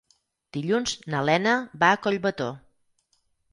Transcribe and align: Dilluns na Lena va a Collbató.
Dilluns 0.55 0.93
na 1.15 1.19
Lena 1.29 1.53
va 1.85 1.91
a 1.91 2.01
Collbató. 2.07 2.51